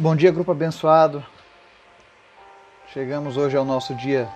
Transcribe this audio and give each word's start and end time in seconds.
Bom 0.00 0.14
dia, 0.14 0.30
grupo 0.30 0.52
abençoado. 0.52 1.26
Chegamos 2.92 3.36
hoje 3.36 3.56
ao 3.56 3.64
nosso 3.64 3.96
dia 3.96 4.28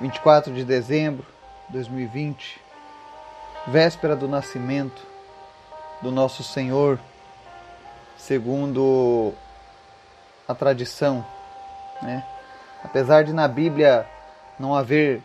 24 0.00 0.54
de 0.54 0.64
dezembro 0.64 1.26
de 1.66 1.74
2020, 1.74 2.58
véspera 3.66 4.16
do 4.16 4.26
nascimento 4.26 5.02
do 6.00 6.10
nosso 6.10 6.42
Senhor, 6.42 6.98
segundo 8.16 9.34
a 10.48 10.54
tradição, 10.54 11.22
né? 12.00 12.24
Apesar 12.82 13.22
de 13.22 13.34
na 13.34 13.46
Bíblia 13.46 14.06
não 14.58 14.74
haver 14.74 15.22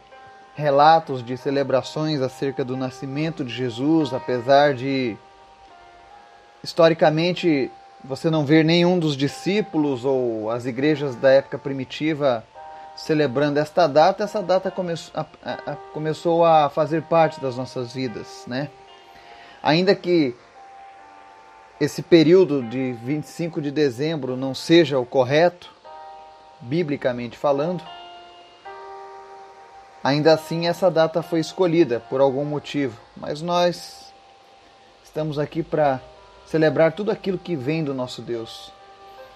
relatos 0.54 1.24
de 1.24 1.38
celebrações 1.38 2.22
acerca 2.22 2.66
do 2.66 2.76
nascimento 2.76 3.42
de 3.42 3.54
Jesus, 3.54 4.14
apesar 4.14 4.74
de 4.74 5.16
historicamente 6.62 7.72
você 8.08 8.30
não 8.30 8.46
ver 8.46 8.64
nenhum 8.64 8.98
dos 8.98 9.18
discípulos 9.18 10.06
ou 10.06 10.50
as 10.50 10.66
igrejas 10.66 11.16
da 11.16 11.30
época 11.30 11.58
primitiva 11.58 12.44
celebrando 12.96 13.60
esta 13.60 13.86
data, 13.86 14.24
essa 14.24 14.42
data 14.42 14.72
come 14.72 14.94
a, 15.14 15.26
a, 15.46 15.76
começou 15.94 16.44
a 16.44 16.70
fazer 16.70 17.04
parte 17.04 17.40
das 17.40 17.56
nossas 17.56 17.94
vidas, 17.94 18.44
né? 18.48 18.70
Ainda 19.62 19.94
que 19.94 20.34
esse 21.80 22.02
período 22.02 22.64
de 22.64 22.94
25 23.04 23.62
de 23.62 23.70
dezembro 23.70 24.36
não 24.36 24.56
seja 24.56 24.98
o 24.98 25.06
correto, 25.06 25.72
biblicamente 26.62 27.38
falando, 27.38 27.84
ainda 30.04 30.34
assim 30.34 30.68
essa 30.68 30.90
data 30.90 31.22
foi 31.22 31.40
escolhida 31.40 32.00
por 32.00 32.20
algum 32.20 32.46
motivo, 32.46 33.00
mas 33.16 33.44
nós 33.44 34.12
estamos 35.04 35.38
aqui 35.38 35.62
para 35.62 36.02
celebrar 36.48 36.94
tudo 36.94 37.12
aquilo 37.12 37.38
que 37.38 37.56
vem 37.56 37.84
do 37.84 37.94
nosso 37.94 38.22
Deus. 38.22 38.72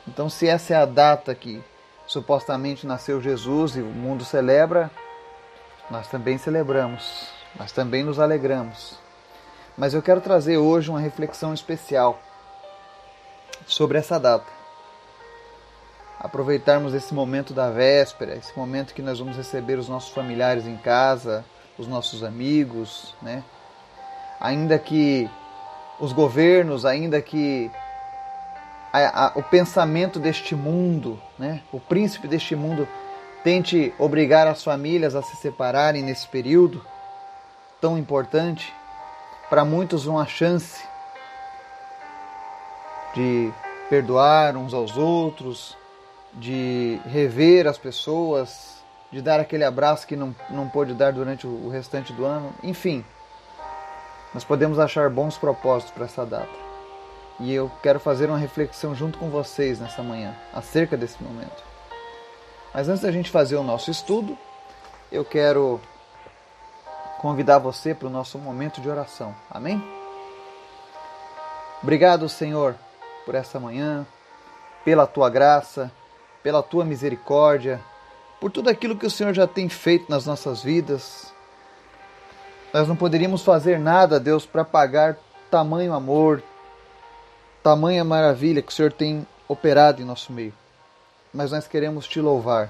Então, 0.07 0.29
se 0.29 0.47
essa 0.47 0.73
é 0.73 0.77
a 0.77 0.85
data 0.85 1.35
que 1.35 1.61
supostamente 2.07 2.87
nasceu 2.87 3.21
Jesus 3.21 3.75
e 3.75 3.81
o 3.81 3.85
mundo 3.85 4.25
celebra, 4.25 4.89
nós 5.89 6.07
também 6.07 6.37
celebramos, 6.37 7.27
nós 7.57 7.71
também 7.71 8.03
nos 8.03 8.19
alegramos. 8.19 8.97
Mas 9.77 9.93
eu 9.93 10.01
quero 10.01 10.21
trazer 10.21 10.57
hoje 10.57 10.89
uma 10.89 10.99
reflexão 10.99 11.53
especial 11.53 12.19
sobre 13.67 13.97
essa 13.97 14.19
data. 14.19 14.47
Aproveitarmos 16.19 16.93
esse 16.93 17.13
momento 17.13 17.53
da 17.53 17.69
véspera, 17.69 18.35
esse 18.35 18.57
momento 18.57 18.93
que 18.93 19.01
nós 19.01 19.19
vamos 19.19 19.35
receber 19.35 19.77
os 19.77 19.89
nossos 19.89 20.13
familiares 20.13 20.65
em 20.65 20.77
casa, 20.77 21.43
os 21.77 21.87
nossos 21.87 22.23
amigos, 22.23 23.15
né? 23.21 23.43
Ainda 24.39 24.77
que 24.77 25.29
os 26.01 26.11
governos, 26.11 26.83
ainda 26.83 27.21
que 27.21 27.71
a, 28.91 29.27
a, 29.27 29.31
o 29.35 29.43
pensamento 29.43 30.19
deste 30.19 30.55
mundo, 30.55 31.21
né, 31.37 31.61
o 31.71 31.79
príncipe 31.79 32.27
deste 32.27 32.55
mundo, 32.55 32.87
tente 33.43 33.93
obrigar 33.97 34.47
as 34.47 34.63
famílias 34.63 35.15
a 35.15 35.21
se 35.21 35.35
separarem 35.37 36.03
nesse 36.03 36.27
período 36.27 36.83
tão 37.79 37.97
importante, 37.97 38.73
para 39.49 39.63
muitos 39.63 40.05
uma 40.05 40.25
chance 40.25 40.83
de 43.13 43.51
perdoar 43.89 44.55
uns 44.55 44.73
aos 44.73 44.97
outros, 44.97 45.77
de 46.33 46.99
rever 47.05 47.67
as 47.67 47.77
pessoas, 47.77 48.81
de 49.11 49.21
dar 49.21 49.39
aquele 49.39 49.63
abraço 49.63 50.07
que 50.07 50.15
não, 50.15 50.33
não 50.49 50.69
pôde 50.69 50.93
dar 50.93 51.11
durante 51.11 51.45
o 51.45 51.69
restante 51.69 52.13
do 52.13 52.25
ano, 52.25 52.53
enfim. 52.63 53.03
Nós 54.33 54.43
podemos 54.43 54.79
achar 54.79 55.09
bons 55.09 55.37
propósitos 55.37 55.93
para 55.93 56.05
essa 56.05 56.25
data. 56.25 56.71
E 57.39 57.53
eu 57.53 57.71
quero 57.81 57.99
fazer 57.99 58.29
uma 58.29 58.37
reflexão 58.37 58.93
junto 58.93 59.17
com 59.17 59.29
vocês 59.29 59.79
nessa 59.79 60.03
manhã 60.03 60.35
acerca 60.53 60.95
desse 60.95 61.21
momento. 61.21 61.63
Mas 62.73 62.87
antes 62.87 63.01
da 63.01 63.11
gente 63.11 63.29
fazer 63.29 63.55
o 63.55 63.63
nosso 63.63 63.91
estudo, 63.91 64.37
eu 65.11 65.25
quero 65.25 65.81
convidar 67.19 67.57
você 67.57 67.93
para 67.93 68.07
o 68.07 68.11
nosso 68.11 68.37
momento 68.37 68.79
de 68.79 68.89
oração. 68.89 69.35
Amém? 69.49 69.83
Obrigado, 71.83 72.29
Senhor, 72.29 72.75
por 73.25 73.35
essa 73.35 73.59
manhã, 73.59 74.05
pela 74.85 75.05
tua 75.05 75.29
graça, 75.29 75.91
pela 76.41 76.63
tua 76.63 76.85
misericórdia, 76.85 77.81
por 78.39 78.51
tudo 78.51 78.69
aquilo 78.69 78.95
que 78.95 79.05
o 79.05 79.11
Senhor 79.11 79.33
já 79.33 79.45
tem 79.45 79.67
feito 79.67 80.09
nas 80.09 80.25
nossas 80.25 80.63
vidas, 80.63 81.33
nós 82.73 82.87
não 82.87 82.95
poderíamos 82.95 83.43
fazer 83.43 83.79
nada, 83.79 84.19
Deus, 84.19 84.45
para 84.45 84.63
pagar 84.63 85.17
tamanho 85.49 85.93
amor, 85.93 86.41
tamanha 87.61 88.03
maravilha 88.03 88.61
que 88.61 88.71
o 88.71 88.75
Senhor 88.75 88.93
tem 88.93 89.27
operado 89.47 90.01
em 90.01 90.05
nosso 90.05 90.31
meio. 90.31 90.53
Mas 91.33 91.51
nós 91.51 91.67
queremos 91.67 92.07
te 92.07 92.21
louvar. 92.21 92.69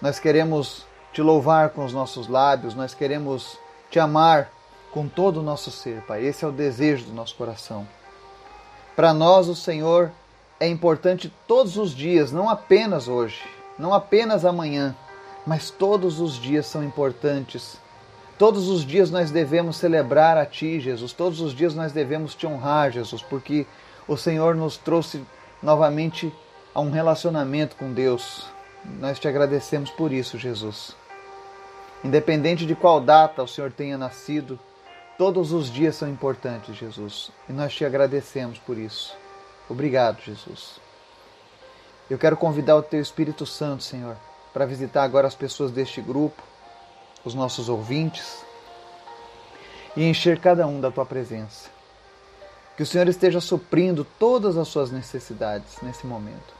Nós 0.00 0.18
queremos 0.18 0.86
te 1.12 1.20
louvar 1.20 1.70
com 1.70 1.84
os 1.84 1.92
nossos 1.92 2.26
lábios, 2.26 2.74
nós 2.74 2.94
queremos 2.94 3.58
te 3.90 4.00
amar 4.00 4.50
com 4.90 5.06
todo 5.06 5.40
o 5.40 5.42
nosso 5.42 5.70
ser, 5.70 6.02
Pai. 6.02 6.24
Esse 6.24 6.44
é 6.44 6.48
o 6.48 6.52
desejo 6.52 7.04
do 7.04 7.12
nosso 7.12 7.34
coração. 7.36 7.86
Para 8.96 9.12
nós, 9.12 9.48
o 9.48 9.54
Senhor 9.54 10.10
é 10.58 10.66
importante 10.66 11.32
todos 11.46 11.76
os 11.76 11.94
dias, 11.94 12.32
não 12.32 12.48
apenas 12.48 13.08
hoje, 13.08 13.42
não 13.78 13.92
apenas 13.92 14.44
amanhã, 14.44 14.96
mas 15.46 15.70
todos 15.70 16.20
os 16.20 16.34
dias 16.34 16.66
são 16.66 16.82
importantes 16.82 17.81
Todos 18.42 18.68
os 18.68 18.84
dias 18.84 19.08
nós 19.08 19.30
devemos 19.30 19.76
celebrar 19.76 20.36
a 20.36 20.44
Ti, 20.44 20.80
Jesus. 20.80 21.12
Todos 21.12 21.40
os 21.40 21.54
dias 21.54 21.76
nós 21.76 21.92
devemos 21.92 22.34
te 22.34 22.44
honrar, 22.44 22.90
Jesus, 22.90 23.22
porque 23.22 23.64
o 24.08 24.16
Senhor 24.16 24.56
nos 24.56 24.76
trouxe 24.76 25.24
novamente 25.62 26.34
a 26.74 26.80
um 26.80 26.90
relacionamento 26.90 27.76
com 27.76 27.92
Deus. 27.92 28.50
Nós 28.98 29.20
te 29.20 29.28
agradecemos 29.28 29.92
por 29.92 30.12
isso, 30.12 30.38
Jesus. 30.38 30.96
Independente 32.02 32.66
de 32.66 32.74
qual 32.74 33.00
data 33.00 33.44
o 33.44 33.46
Senhor 33.46 33.70
tenha 33.70 33.96
nascido, 33.96 34.58
todos 35.16 35.52
os 35.52 35.70
dias 35.70 35.94
são 35.94 36.08
importantes, 36.08 36.74
Jesus. 36.74 37.30
E 37.48 37.52
nós 37.52 37.72
te 37.72 37.84
agradecemos 37.84 38.58
por 38.58 38.76
isso. 38.76 39.16
Obrigado, 39.70 40.20
Jesus. 40.20 40.80
Eu 42.10 42.18
quero 42.18 42.36
convidar 42.36 42.74
o 42.74 42.82
Teu 42.82 43.00
Espírito 43.00 43.46
Santo, 43.46 43.84
Senhor, 43.84 44.16
para 44.52 44.66
visitar 44.66 45.04
agora 45.04 45.28
as 45.28 45.36
pessoas 45.36 45.70
deste 45.70 46.00
grupo 46.00 46.42
os 47.24 47.34
nossos 47.34 47.68
ouvintes 47.68 48.44
e 49.96 50.04
encher 50.04 50.38
cada 50.38 50.66
um 50.66 50.80
da 50.80 50.90
tua 50.90 51.04
presença. 51.06 51.70
Que 52.76 52.82
o 52.82 52.86
Senhor 52.86 53.06
esteja 53.08 53.40
suprindo 53.40 54.06
todas 54.18 54.56
as 54.56 54.68
suas 54.68 54.90
necessidades 54.90 55.76
nesse 55.82 56.06
momento. 56.06 56.54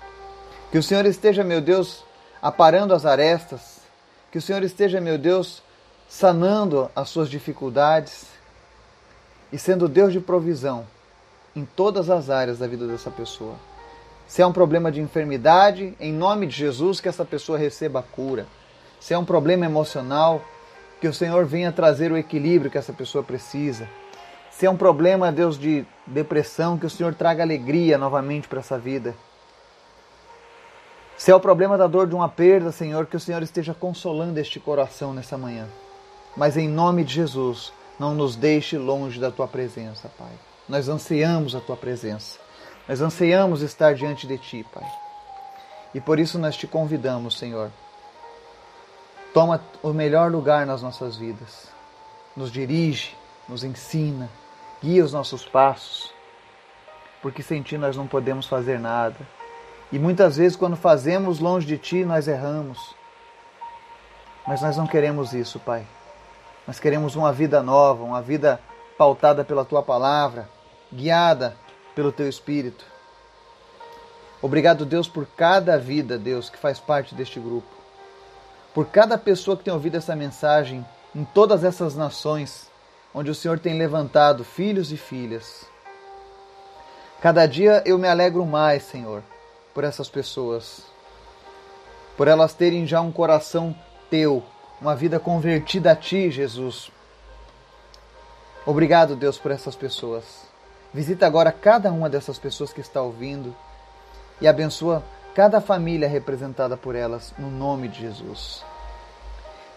Que 0.70 0.78
o 0.78 0.82
Senhor 0.82 1.04
esteja, 1.06 1.42
meu 1.42 1.60
Deus, 1.60 2.04
aparando 2.40 2.94
as 2.94 3.06
arestas. 3.06 3.80
Que 4.30 4.38
o 4.38 4.42
Senhor 4.42 4.62
esteja, 4.62 5.00
meu 5.00 5.18
Deus, 5.18 5.62
sanando 6.08 6.90
as 6.94 7.08
suas 7.08 7.28
dificuldades 7.30 8.26
e 9.50 9.58
sendo 9.58 9.88
Deus 9.88 10.12
de 10.12 10.20
provisão 10.20 10.86
em 11.54 11.64
todas 11.64 12.08
as 12.08 12.30
áreas 12.30 12.58
da 12.58 12.66
vida 12.66 12.86
dessa 12.86 13.10
pessoa. 13.10 13.54
Se 14.26 14.40
é 14.40 14.46
um 14.46 14.52
problema 14.52 14.90
de 14.90 15.00
enfermidade, 15.00 15.94
em 16.00 16.12
nome 16.12 16.46
de 16.46 16.56
Jesus, 16.56 17.00
que 17.00 17.08
essa 17.08 17.24
pessoa 17.24 17.58
receba 17.58 18.00
a 18.00 18.02
cura. 18.02 18.46
Se 19.00 19.12
é 19.12 19.18
um 19.18 19.24
problema 19.24 19.66
emocional, 19.66 20.42
que 21.02 21.08
o 21.08 21.12
Senhor 21.12 21.44
venha 21.44 21.72
trazer 21.72 22.12
o 22.12 22.16
equilíbrio 22.16 22.70
que 22.70 22.78
essa 22.78 22.92
pessoa 22.92 23.24
precisa. 23.24 23.88
Se 24.52 24.66
é 24.66 24.70
um 24.70 24.76
problema, 24.76 25.32
Deus, 25.32 25.58
de 25.58 25.84
depressão, 26.06 26.78
que 26.78 26.86
o 26.86 26.90
Senhor 26.90 27.12
traga 27.12 27.42
alegria 27.42 27.98
novamente 27.98 28.46
para 28.46 28.60
essa 28.60 28.78
vida. 28.78 29.12
Se 31.16 31.32
é 31.32 31.34
o 31.34 31.41
problema 31.41 31.76
da 31.76 31.88
dor 31.88 32.06
de 32.06 32.14
uma 32.14 32.28
perda, 32.28 32.70
Senhor, 32.70 33.06
que 33.06 33.16
o 33.16 33.20
Senhor 33.20 33.42
esteja 33.42 33.74
consolando 33.74 34.38
este 34.38 34.60
coração 34.60 35.12
nessa 35.12 35.36
manhã. 35.36 35.66
Mas 36.36 36.56
em 36.56 36.68
nome 36.68 37.02
de 37.02 37.14
Jesus, 37.14 37.72
não 37.98 38.14
nos 38.14 38.36
deixe 38.36 38.78
longe 38.78 39.18
da 39.18 39.32
tua 39.32 39.48
presença, 39.48 40.08
Pai. 40.16 40.30
Nós 40.68 40.88
ansiamos 40.88 41.56
a 41.56 41.60
tua 41.60 41.76
presença. 41.76 42.38
Nós 42.88 43.00
ansiamos 43.00 43.60
estar 43.60 43.92
diante 43.96 44.24
de 44.24 44.38
ti, 44.38 44.64
Pai. 44.72 44.88
E 45.92 46.00
por 46.00 46.21
isso 46.21 46.38
nós 46.38 46.56
te 46.56 46.68
convidamos, 46.68 47.36
Senhor, 47.36 47.72
Toma 49.32 49.62
o 49.82 49.94
melhor 49.94 50.30
lugar 50.30 50.66
nas 50.66 50.82
nossas 50.82 51.16
vidas. 51.16 51.68
Nos 52.36 52.52
dirige, 52.52 53.16
nos 53.48 53.64
ensina, 53.64 54.28
guia 54.82 55.02
os 55.02 55.12
nossos 55.12 55.46
passos. 55.46 56.12
Porque 57.22 57.42
sem 57.42 57.62
Ti 57.62 57.78
nós 57.78 57.96
não 57.96 58.06
podemos 58.06 58.46
fazer 58.46 58.78
nada. 58.78 59.16
E 59.90 59.98
muitas 59.98 60.36
vezes, 60.36 60.56
quando 60.56 60.76
fazemos 60.76 61.38
longe 61.38 61.66
de 61.66 61.78
Ti, 61.78 62.04
nós 62.04 62.28
erramos. 62.28 62.94
Mas 64.46 64.60
nós 64.60 64.76
não 64.76 64.86
queremos 64.86 65.32
isso, 65.32 65.58
Pai. 65.58 65.86
Nós 66.66 66.78
queremos 66.78 67.16
uma 67.16 67.32
vida 67.32 67.62
nova, 67.62 68.04
uma 68.04 68.20
vida 68.20 68.60
pautada 68.98 69.44
pela 69.44 69.64
Tua 69.64 69.82
palavra, 69.82 70.48
guiada 70.92 71.56
pelo 71.94 72.12
Teu 72.12 72.28
Espírito. 72.28 72.84
Obrigado, 74.42 74.84
Deus, 74.84 75.08
por 75.08 75.24
cada 75.24 75.78
vida, 75.78 76.18
Deus, 76.18 76.50
que 76.50 76.58
faz 76.58 76.78
parte 76.78 77.14
deste 77.14 77.40
grupo 77.40 77.81
por 78.74 78.86
cada 78.86 79.19
pessoa 79.19 79.57
que 79.57 79.65
tem 79.65 79.72
ouvido 79.72 79.97
essa 79.97 80.16
mensagem 80.16 80.84
em 81.15 81.24
todas 81.24 81.63
essas 81.65 81.95
nações 81.95 82.71
onde 83.15 83.30
o 83.30 83.34
Senhor 83.34 83.59
tem 83.59 83.77
levantado 83.77 84.45
filhos 84.45 84.91
e 84.91 84.97
filhas. 84.97 85.66
Cada 87.21 87.47
dia 87.47 87.83
eu 87.84 87.98
me 87.98 88.09
alegro 88.09 88.45
mais, 88.47 88.83
Senhor, 88.84 89.22
por 89.74 89.84
essas 89.84 90.09
pessoas, 90.09 90.83
por 92.16 92.27
elas 92.27 92.54
terem 92.54 92.86
já 92.86 93.01
um 93.01 93.13
coração 93.13 93.74
teu, 94.10 94.42
uma 94.80 94.97
vida 94.97 95.21
convertida 95.21 95.92
a 95.92 95.97
ti, 95.97 96.30
Jesus. 96.30 96.91
Obrigado, 98.65 99.15
Deus, 99.15 99.39
por 99.39 99.51
essas 99.51 99.77
pessoas. 99.77 100.25
Visita 100.92 101.27
agora 101.27 101.53
cada 101.53 101.92
uma 101.92 102.09
dessas 102.09 102.39
pessoas 102.39 102.72
que 102.72 102.80
está 102.80 103.01
ouvindo 103.01 103.54
e 104.41 104.48
abençoa 104.48 105.03
cada 105.34 105.60
família 105.60 106.08
representada 106.08 106.76
por 106.76 106.94
elas, 106.94 107.34
no 107.38 107.50
nome 107.50 107.88
de 107.88 108.00
Jesus. 108.00 108.64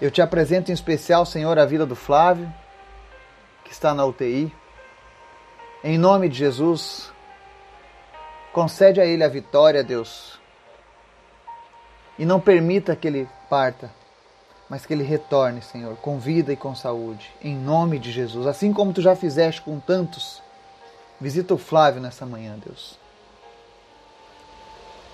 Eu 0.02 0.12
te 0.12 0.22
apresento 0.22 0.72
em 0.72 0.74
especial, 0.74 1.26
Senhor, 1.26 1.58
a 1.58 1.66
vida 1.66 1.86
do 1.86 1.96
Flávio, 1.96 2.52
que 3.64 3.72
está 3.72 3.94
na 3.94 4.06
UTI. 4.06 4.54
Em 5.84 5.98
nome 5.98 6.28
de 6.28 6.38
Jesus, 6.38 7.12
concede 8.52 9.00
a 9.00 9.06
ele 9.06 9.24
a 9.24 9.30
vitória, 9.30 9.84
Deus. 9.84 10.40
E 12.20 12.26
não 12.26 12.40
permita 12.40 12.96
que 12.96 13.08
ele 13.08 13.30
parta, 13.50 13.92
mas 14.70 14.86
que 14.86 14.94
ele 14.94 15.04
retorne, 15.04 15.62
Senhor, 15.62 15.96
com 15.98 16.20
vida 16.20 16.52
e 16.52 16.58
com 16.58 16.76
saúde. 16.76 17.34
Em 17.42 17.56
nome 17.56 18.00
de 18.00 18.12
Jesus. 18.12 18.48
Assim 18.48 18.74
como 18.74 18.94
tu 18.94 19.02
já 19.02 19.16
fizeste 19.16 19.62
com 19.62 19.80
tantos, 19.80 20.42
visita 21.20 21.54
o 21.54 21.58
Flávio 21.58 22.02
nessa 22.02 22.26
manhã, 22.26 22.58
Deus. 22.66 23.05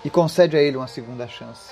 E 0.03 0.09
concede 0.09 0.57
a 0.57 0.61
ele 0.61 0.77
uma 0.77 0.87
segunda 0.87 1.27
chance. 1.27 1.71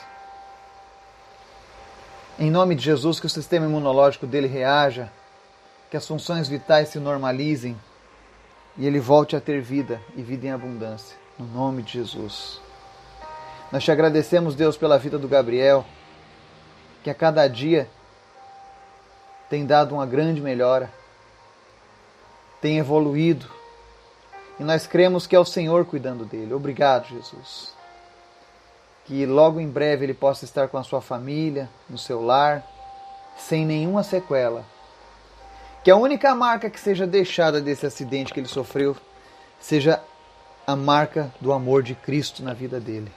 Em 2.38 2.52
nome 2.52 2.76
de 2.76 2.84
Jesus, 2.84 3.20
que 3.20 3.26
o 3.26 3.30
sistema 3.30 3.66
imunológico 3.66 4.28
dele 4.28 4.48
reaja, 4.48 5.12
que 5.90 5.98
as 5.98 6.08
funções 6.08 6.48
vitais 6.48 6.90
se 6.90 7.00
normalizem 7.00 7.78
e 8.78 8.86
ele 8.86 9.00
volte 9.00 9.36
a 9.36 9.42
ter 9.42 9.62
vida 9.62 10.00
e 10.16 10.22
vida 10.22 10.48
em 10.48 10.52
abundância. 10.52 11.18
No 11.38 11.46
nome 11.48 11.82
de 11.82 11.94
Jesus. 11.94 12.62
Nós 13.72 13.84
te 13.84 13.92
agradecemos, 13.92 14.56
Deus, 14.56 14.78
pela 14.78 14.98
vida 14.98 15.18
do 15.18 15.28
Gabriel, 15.28 15.86
que 17.04 17.10
a 17.10 17.16
cada 17.16 17.48
dia 17.48 17.90
tem 19.50 19.66
dado 19.66 19.96
uma 19.96 20.06
grande 20.06 20.40
melhora, 20.40 20.92
tem 22.62 22.78
evoluído, 22.78 23.48
e 24.60 24.64
nós 24.64 24.86
cremos 24.86 25.26
que 25.26 25.36
é 25.36 25.40
o 25.40 25.46
Senhor 25.46 25.86
cuidando 25.86 26.26
dele. 26.26 26.54
Obrigado, 26.54 27.08
Jesus 27.08 27.79
que 29.10 29.26
logo 29.26 29.60
em 29.60 29.68
breve 29.68 30.06
ele 30.06 30.14
possa 30.14 30.46
estar 30.46 30.68
com 30.68 30.78
a 30.78 30.84
sua 30.84 31.02
família, 31.02 31.68
no 31.90 31.98
seu 31.98 32.24
lar, 32.24 32.64
sem 33.36 33.66
nenhuma 33.66 34.04
sequela. 34.04 34.64
Que 35.84 35.90
a 35.90 35.96
única 35.96 36.36
marca 36.36 36.70
que 36.70 36.80
seja 36.80 37.08
deixada 37.08 37.60
desse 37.60 37.88
acidente 37.88 38.32
que 38.32 38.40
ele 38.40 38.48
sofreu 38.48 38.96
seja 39.60 40.00
a 40.68 40.76
marca 40.76 41.34
do 41.42 41.52
amor 41.52 41.82
de 41.82 41.96
Cristo 41.96 42.44
na 42.44 42.54
vida 42.54 42.80
dele. 42.80 43.12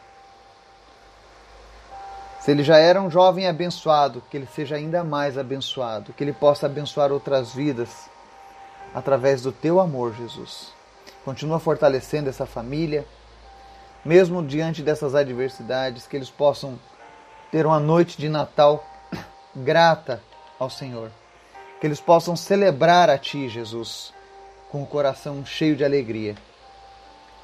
Se 2.40 2.50
ele 2.50 2.64
já 2.64 2.78
era 2.78 2.98
um 2.98 3.10
jovem 3.10 3.46
abençoado, 3.46 4.22
que 4.30 4.38
ele 4.38 4.46
seja 4.46 4.76
ainda 4.76 5.04
mais 5.04 5.36
abençoado, 5.36 6.14
que 6.14 6.24
ele 6.24 6.32
possa 6.32 6.64
abençoar 6.64 7.12
outras 7.12 7.52
vidas 7.52 8.08
através 8.94 9.42
do 9.42 9.52
teu 9.52 9.78
amor, 9.78 10.14
Jesus. 10.14 10.72
Continua 11.22 11.60
fortalecendo 11.60 12.30
essa 12.30 12.46
família 12.46 13.06
mesmo 14.04 14.44
diante 14.44 14.82
dessas 14.82 15.14
adversidades, 15.14 16.06
que 16.06 16.16
eles 16.16 16.30
possam 16.30 16.78
ter 17.50 17.66
uma 17.66 17.78
noite 17.78 18.18
de 18.18 18.28
Natal 18.28 18.84
grata 19.54 20.22
ao 20.58 20.68
Senhor. 20.68 21.10
Que 21.80 21.86
eles 21.86 22.00
possam 22.00 22.36
celebrar 22.36 23.10
a 23.10 23.18
Ti, 23.18 23.48
Jesus, 23.48 24.12
com 24.70 24.82
o 24.82 24.86
coração 24.86 25.44
cheio 25.44 25.76
de 25.76 25.84
alegria. 25.84 26.34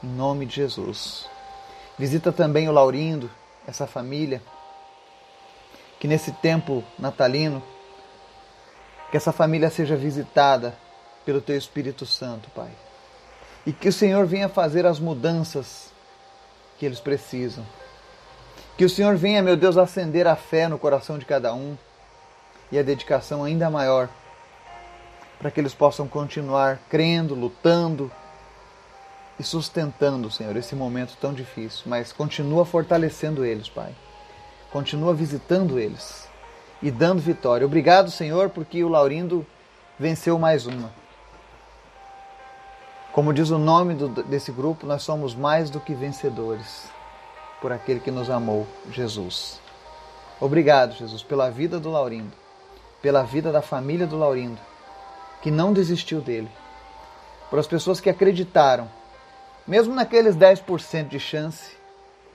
Em 0.03 0.09
nome 0.09 0.47
de 0.47 0.57
Jesus. 0.57 1.29
Visita 1.99 2.33
também 2.33 2.69
o 2.69 2.73
Laurindo, 2.73 3.31
essa 3.67 3.87
família. 3.87 4.41
Que 6.01 6.07
nesse 6.07 6.33
tempo 6.33 6.85
natalino, 6.99 7.63
que 9.11 9.17
essa 9.17 9.33
família 9.33 9.71
seja 9.71 9.97
visitada 9.97 10.77
pelo 11.25 11.41
Teu 11.41 11.57
Espírito 11.57 12.07
Santo, 12.07 12.49
Pai. 12.51 12.71
E 13.67 13.73
que 13.73 13.89
o 13.89 13.93
Senhor 13.93 14.25
venha 14.25 14.49
fazer 14.49 14.87
as 14.87 15.01
mudanças 15.01 15.93
que 16.79 16.87
eles 16.87 17.01
precisam. 17.01 17.67
Que 18.77 18.85
o 18.85 18.89
Senhor 18.89 19.17
venha, 19.17 19.43
meu 19.43 19.57
Deus, 19.57 19.77
acender 19.77 20.27
a 20.27 20.37
fé 20.37 20.69
no 20.69 20.79
coração 20.79 21.19
de 21.19 21.25
cada 21.25 21.53
um 21.53 21.77
e 22.71 22.79
a 22.79 22.83
dedicação 22.83 23.43
ainda 23.43 23.69
maior, 23.69 24.09
para 25.39 25.51
que 25.51 25.61
eles 25.61 25.75
possam 25.75 26.07
continuar 26.07 26.79
crendo, 26.89 27.35
lutando 27.35 28.11
e 29.39 29.43
sustentando, 29.43 30.31
Senhor, 30.31 30.57
esse 30.57 30.75
momento 30.75 31.17
tão 31.21 31.33
difícil. 31.33 31.83
Mas 31.87 32.13
continua 32.13 32.65
fortalecendo 32.65 33.45
eles, 33.45 33.69
Pai. 33.69 33.95
Continua 34.71 35.15
visitando 35.15 35.79
eles 35.79 36.29
e 36.83 36.91
dando 36.91 37.21
vitória. 37.21 37.67
Obrigado, 37.67 38.11
Senhor, 38.11 38.51
porque 38.51 38.85
o 38.85 38.89
Laurindo 38.89 39.47
venceu 39.99 40.39
mais 40.39 40.67
uma. 40.67 40.93
Como 43.19 43.35
diz 43.35 43.51
o 43.51 43.59
nome 43.59 43.95
do, 43.95 44.07
desse 44.23 44.53
grupo, 44.53 44.87
nós 44.87 45.03
somos 45.03 45.35
mais 45.35 45.71
do 45.71 45.81
que 45.81 45.93
vencedores 45.93 46.89
por 47.61 47.73
aquele 47.73 47.99
que 47.99 48.13
nos 48.13 48.31
amou, 48.31 48.65
Jesus. 48.93 49.61
Obrigado, 50.41 50.95
Jesus, 50.95 51.25
pela 51.25 51.51
vida 51.51 51.81
do 51.81 51.91
Laurindo, 51.91 52.31
pela 53.03 53.25
vida 53.25 53.51
da 53.51 53.61
família 53.61 54.07
do 54.07 54.17
Laurindo, 54.17 54.61
que 55.43 55.51
não 55.51 55.73
desistiu 55.73 56.21
dele, 56.21 56.49
por 57.51 57.59
as 57.59 57.67
pessoas 57.67 58.01
que 58.01 58.09
acreditaram, 58.09 58.89
mesmo 59.67 59.97
naqueles 59.97 60.37
10% 60.37 61.09
de 61.09 61.19
chance, 61.19 61.77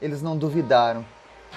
eles 0.01 0.21
não 0.21 0.35
duvidaram 0.35 1.05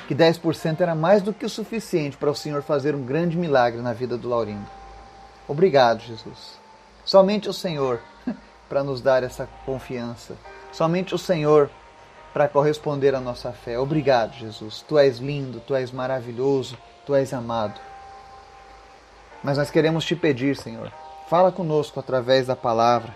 que 0.06 0.14
10% 0.14 0.80
era 0.80 0.94
mais 0.94 1.20
do 1.20 1.32
que 1.32 1.44
o 1.44 1.50
suficiente 1.50 2.16
para 2.16 2.30
o 2.30 2.36
Senhor 2.36 2.62
fazer 2.62 2.94
um 2.94 3.02
grande 3.02 3.36
milagre 3.36 3.82
na 3.82 3.92
vida 3.92 4.16
do 4.16 4.28
Laurindo. 4.28 4.70
Obrigado, 5.48 5.98
Jesus. 5.98 6.60
Somente 7.04 7.48
o 7.48 7.52
Senhor 7.52 8.00
para 8.68 8.82
nos 8.82 9.00
dar 9.00 9.22
essa 9.22 9.48
confiança. 9.64 10.36
Somente 10.72 11.14
o 11.14 11.18
Senhor 11.18 11.70
para 12.32 12.48
corresponder 12.48 13.14
à 13.14 13.20
nossa 13.20 13.52
fé. 13.52 13.78
Obrigado, 13.78 14.34
Jesus. 14.34 14.84
Tu 14.86 14.98
és 14.98 15.18
lindo, 15.18 15.60
tu 15.60 15.74
és 15.74 15.90
maravilhoso, 15.90 16.76
tu 17.06 17.14
és 17.14 17.32
amado. 17.32 17.80
Mas 19.42 19.56
nós 19.56 19.70
queremos 19.70 20.04
te 20.04 20.14
pedir, 20.14 20.56
Senhor, 20.56 20.92
fala 21.30 21.50
conosco 21.50 21.98
através 21.98 22.46
da 22.46 22.56
palavra, 22.56 23.14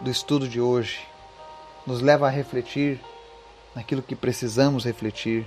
do 0.00 0.10
estudo 0.10 0.48
de 0.48 0.60
hoje. 0.60 1.00
Nos 1.86 2.00
leva 2.00 2.26
a 2.26 2.30
refletir 2.30 3.00
naquilo 3.74 4.02
que 4.02 4.16
precisamos 4.16 4.84
refletir. 4.84 5.46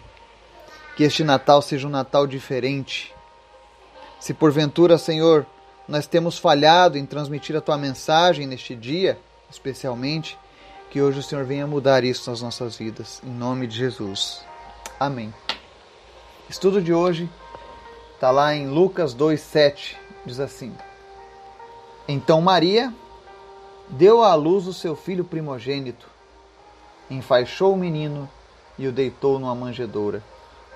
Que 0.96 1.04
este 1.04 1.24
Natal 1.24 1.62
seja 1.62 1.88
um 1.88 1.90
Natal 1.90 2.28
diferente. 2.28 3.14
Se 4.20 4.34
porventura, 4.34 4.98
Senhor, 4.98 5.46
nós 5.88 6.08
temos 6.08 6.38
falhado 6.38 6.98
em 6.98 7.06
transmitir 7.06 7.56
a 7.56 7.62
tua 7.62 7.78
mensagem 7.78 8.48
neste 8.48 8.76
dia, 8.76 9.20
especialmente, 9.50 10.38
que 10.90 11.02
hoje 11.02 11.20
o 11.20 11.24
Senhor 11.24 11.46
venha 11.46 11.68
mudar 11.68 12.04
isso 12.04 12.30
nas 12.30 12.42
nossas 12.42 12.76
vidas, 12.76 13.22
em 13.24 13.30
nome 13.30 13.68
de 13.68 13.78
Jesus. 13.78 14.44
Amém. 15.00 15.34
Estudo 16.50 16.82
de 16.82 16.94
hoje 16.94 17.30
está 18.16 18.32
lá 18.32 18.56
em 18.56 18.68
Lucas 18.68 19.16
2,7, 19.16 19.96
diz 20.26 20.40
assim: 20.40 20.74
Então 22.08 22.42
Maria 22.42 22.94
deu 23.90 24.24
à 24.24 24.34
luz 24.34 24.66
o 24.66 24.74
seu 24.74 24.96
filho 24.96 25.24
primogênito, 25.24 26.08
enfaixou 27.12 27.74
o 27.74 27.78
menino 27.78 28.28
e 28.78 28.88
o 28.88 28.92
deitou 28.92 29.38
numa 29.38 29.54
manjedoura, 29.54 30.24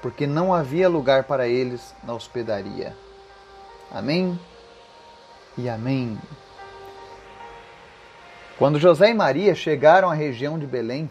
porque 0.01 0.27
não 0.27 0.53
havia 0.53 0.87
lugar 0.87 1.23
para 1.23 1.47
eles 1.47 1.95
na 2.03 2.13
hospedaria. 2.13 2.95
Amém 3.91 4.39
e 5.59 5.69
amém. 5.69 6.17
Quando 8.57 8.79
José 8.79 9.09
e 9.09 9.13
Maria 9.13 9.53
chegaram 9.53 10.09
à 10.09 10.13
região 10.13 10.57
de 10.57 10.65
Belém, 10.65 11.09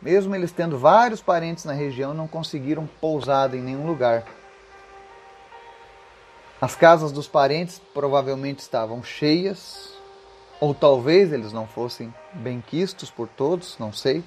mesmo 0.00 0.34
eles 0.34 0.52
tendo 0.52 0.78
vários 0.78 1.20
parentes 1.20 1.64
na 1.64 1.72
região, 1.72 2.14
não 2.14 2.28
conseguiram 2.28 2.88
pousada 3.00 3.56
em 3.56 3.62
nenhum 3.62 3.86
lugar. 3.86 4.24
As 6.60 6.74
casas 6.74 7.12
dos 7.12 7.26
parentes 7.26 7.80
provavelmente 7.94 8.60
estavam 8.60 9.02
cheias, 9.02 9.92
ou 10.60 10.74
talvez 10.74 11.32
eles 11.32 11.52
não 11.52 11.66
fossem 11.66 12.12
bem 12.32 12.60
quistos 12.60 13.10
por 13.10 13.28
todos, 13.28 13.76
não 13.78 13.92
sei. 13.92 14.22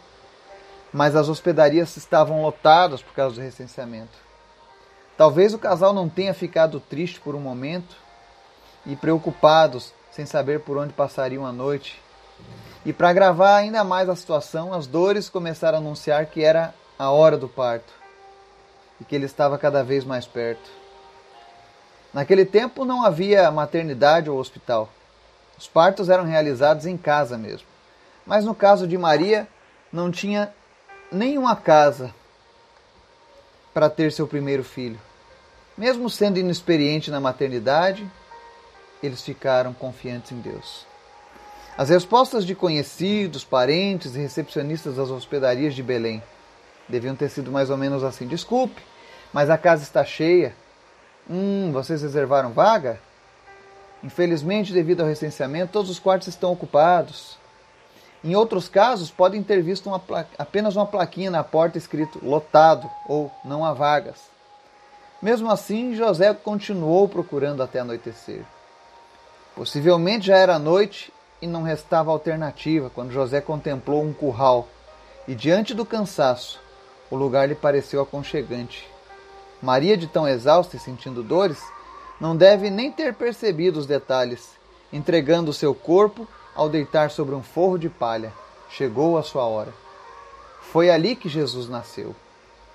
Mas 0.93 1.15
as 1.15 1.29
hospedarias 1.29 1.95
estavam 1.97 2.41
lotadas 2.41 3.01
por 3.01 3.13
causa 3.13 3.35
do 3.35 3.41
recenseamento. 3.41 4.17
Talvez 5.17 5.53
o 5.53 5.59
casal 5.59 5.93
não 5.93 6.09
tenha 6.09 6.33
ficado 6.33 6.79
triste 6.79 7.19
por 7.19 7.35
um 7.35 7.39
momento, 7.39 7.95
e 8.85 8.95
preocupados, 8.95 9.93
sem 10.11 10.25
saber 10.25 10.61
por 10.61 10.77
onde 10.77 10.93
passariam 10.93 11.45
a 11.45 11.51
noite. 11.51 12.01
E 12.85 12.91
para 12.91 13.09
agravar 13.09 13.57
ainda 13.57 13.83
mais 13.83 14.09
a 14.09 14.15
situação, 14.15 14.73
as 14.73 14.87
dores 14.87 15.29
começaram 15.29 15.77
a 15.77 15.81
anunciar 15.81 16.25
que 16.25 16.43
era 16.43 16.73
a 16.97 17.11
hora 17.11 17.37
do 17.37 17.47
parto 17.47 17.93
e 18.99 19.03
que 19.03 19.15
ele 19.15 19.25
estava 19.25 19.57
cada 19.57 19.83
vez 19.83 20.03
mais 20.03 20.25
perto. 20.25 20.69
Naquele 22.13 22.45
tempo 22.45 22.83
não 22.83 23.05
havia 23.05 23.49
maternidade 23.51 24.29
ou 24.29 24.37
hospital. 24.37 24.89
Os 25.57 25.67
partos 25.67 26.09
eram 26.09 26.25
realizados 26.25 26.85
em 26.85 26.97
casa 26.97 27.37
mesmo. 27.37 27.67
Mas 28.25 28.45
no 28.45 28.53
caso 28.53 28.87
de 28.87 28.97
Maria, 28.97 29.47
não 29.91 30.11
tinha 30.11 30.53
nenhuma 31.11 31.55
casa 31.55 32.13
para 33.73 33.89
ter 33.89 34.11
seu 34.11 34.27
primeiro 34.27 34.63
filho. 34.63 34.99
Mesmo 35.77 36.09
sendo 36.09 36.37
inexperiente 36.37 37.09
na 37.09 37.19
maternidade, 37.19 38.09
eles 39.01 39.21
ficaram 39.21 39.73
confiantes 39.73 40.31
em 40.31 40.39
Deus. 40.39 40.85
As 41.77 41.89
respostas 41.89 42.45
de 42.45 42.53
conhecidos, 42.53 43.43
parentes 43.43 44.15
e 44.15 44.19
recepcionistas 44.19 44.97
das 44.97 45.09
hospedarias 45.09 45.73
de 45.73 45.81
Belém 45.81 46.21
deviam 46.87 47.15
ter 47.15 47.29
sido 47.29 47.51
mais 47.51 47.69
ou 47.69 47.77
menos 47.77 48.03
assim: 48.03 48.27
Desculpe, 48.27 48.81
mas 49.31 49.49
a 49.49 49.57
casa 49.57 49.83
está 49.83 50.03
cheia. 50.03 50.53
Hum, 51.29 51.71
vocês 51.71 52.01
reservaram 52.01 52.51
vaga? 52.51 52.99
Infelizmente, 54.03 54.73
devido 54.73 55.01
ao 55.01 55.07
recenseamento, 55.07 55.71
todos 55.71 55.89
os 55.89 55.99
quartos 55.99 56.27
estão 56.27 56.51
ocupados. 56.51 57.37
Em 58.23 58.35
outros 58.35 58.67
casos, 58.67 59.09
podem 59.09 59.41
ter 59.41 59.61
visto 59.63 59.87
uma 59.87 60.01
apenas 60.37 60.75
uma 60.75 60.85
plaquinha 60.85 61.31
na 61.31 61.43
porta 61.43 61.77
escrito 61.77 62.19
lotado 62.23 62.89
ou 63.07 63.31
não 63.43 63.65
há 63.65 63.73
vagas. 63.73 64.19
Mesmo 65.21 65.49
assim, 65.49 65.95
José 65.95 66.33
continuou 66.33 67.07
procurando 67.07 67.63
até 67.63 67.79
anoitecer. 67.79 68.43
Possivelmente 69.55 70.27
já 70.27 70.37
era 70.37 70.57
noite 70.57 71.11
e 71.41 71.47
não 71.47 71.63
restava 71.63 72.11
alternativa 72.11 72.89
quando 72.89 73.11
José 73.11 73.41
contemplou 73.41 74.03
um 74.03 74.13
curral 74.13 74.67
e, 75.27 75.35
diante 75.35 75.73
do 75.73 75.85
cansaço, 75.85 76.59
o 77.09 77.15
lugar 77.15 77.47
lhe 77.47 77.55
pareceu 77.55 78.01
aconchegante. 78.01 78.89
Maria, 79.61 79.95
de 79.95 80.07
tão 80.07 80.27
exausta 80.27 80.75
e 80.75 80.79
sentindo 80.79 81.21
dores, 81.21 81.61
não 82.19 82.35
deve 82.35 82.69
nem 82.69 82.91
ter 82.91 83.13
percebido 83.13 83.79
os 83.79 83.85
detalhes, 83.85 84.51
entregando 84.91 85.53
seu 85.53 85.75
corpo 85.75 86.27
ao 86.55 86.69
deitar 86.69 87.11
sobre 87.11 87.35
um 87.35 87.43
forro 87.43 87.77
de 87.77 87.89
palha. 87.89 88.33
Chegou 88.69 89.17
a 89.17 89.23
sua 89.23 89.45
hora. 89.45 89.73
Foi 90.71 90.89
ali 90.89 91.15
que 91.15 91.27
Jesus 91.27 91.67
nasceu. 91.67 92.15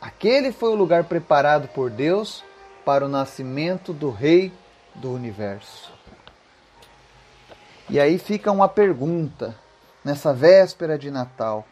Aquele 0.01 0.53
foi 0.53 0.71
o 0.71 0.77
lugar 0.77 1.05
preparado 1.05 1.69
por 1.69 1.91
Deus 1.91 2.45
para 2.85 3.05
o 3.05 3.09
nascimento 3.09 3.93
do 3.93 4.11
Rei 4.11 4.53
do 4.95 5.11
Universo. 5.13 5.91
E 7.89 8.01
aí 8.01 8.19
fica 8.19 8.51
uma 8.51 8.69
pergunta 8.69 9.55
nessa 10.05 10.33
véspera 10.33 10.99
de 10.99 11.11
Natal. 11.11 11.65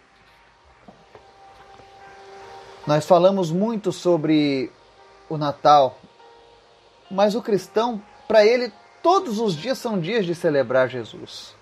Nós 2.86 3.06
falamos 3.06 3.50
muito 3.50 3.90
sobre 3.90 4.70
o 5.28 5.36
Natal, 5.36 5.98
mas 7.10 7.34
o 7.34 7.42
cristão, 7.42 8.00
para 8.28 8.44
ele, 8.44 8.72
todos 9.02 9.40
os 9.40 9.56
dias 9.56 9.78
são 9.78 9.98
dias 9.98 10.24
de 10.24 10.34
celebrar 10.34 10.88
Jesus. 10.88 11.54